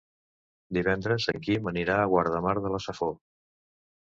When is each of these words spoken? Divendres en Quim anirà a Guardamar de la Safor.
Divendres 0.77 1.27
en 1.35 1.43
Quim 1.47 1.69
anirà 1.73 1.99
a 2.05 2.09
Guardamar 2.15 2.57
de 2.65 2.73
la 2.77 2.81
Safor. 2.87 3.17